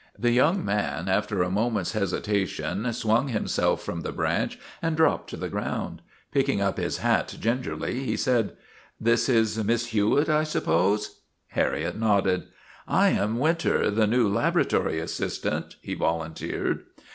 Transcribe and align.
The 0.17 0.31
young 0.31 0.65
man, 0.65 1.07
after 1.07 1.43
a 1.43 1.51
moment's 1.51 1.91
hesitation, 1.91 2.91
swung 2.91 3.27
himself 3.27 3.83
from 3.83 4.01
the 4.01 4.11
branch 4.11 4.57
and 4.81 4.97
dropped 4.97 5.29
to 5.29 5.37
the 5.37 5.47
ground. 5.47 6.01
Picking 6.31 6.59
up 6.59 6.79
his 6.79 6.97
hat 6.97 7.37
gingerly, 7.39 8.03
he 8.03 8.17
said:" 8.17 8.57
This 9.09 9.29
is 9.29 9.63
Miss 9.63 9.89
Hewitt, 9.93 10.27
I 10.27 10.43
suppose?' 10.43 11.19
Harriet 11.49 11.99
nodded." 11.99 12.45
I 12.87 13.09
am 13.09 13.37
Winter, 13.37 13.91
the 13.91 14.07
new 14.07 14.27
laboratory 14.27 14.99
assistant," 14.99 15.75
he 15.83 15.93
volunteered. 15.93 16.83